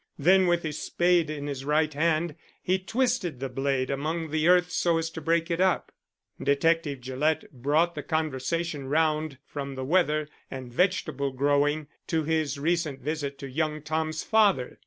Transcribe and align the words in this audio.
Then 0.17 0.47
with 0.47 0.63
his 0.63 0.81
spade 0.81 1.29
in 1.29 1.45
his 1.45 1.63
right 1.63 1.93
hand 1.93 2.33
he 2.63 2.79
twisted 2.79 3.39
the 3.39 3.49
blade 3.49 3.91
among 3.91 4.31
the 4.31 4.47
earth 4.47 4.71
so 4.71 4.97
as 4.97 5.11
to 5.11 5.21
break 5.21 5.51
it 5.51 5.61
up. 5.61 5.91
Detective 6.41 7.01
Gillett 7.01 7.51
brought 7.53 7.93
the 7.93 8.01
conversation 8.01 8.87
round 8.87 9.37
from 9.45 9.75
the 9.75 9.85
weather 9.85 10.27
and 10.49 10.73
vegetable 10.73 11.29
growing 11.29 11.85
to 12.07 12.23
his 12.23 12.57
recent 12.57 12.99
visit 13.01 13.37
to 13.37 13.47
young 13.47 13.83
Tom's 13.83 14.23
father. 14.23 14.79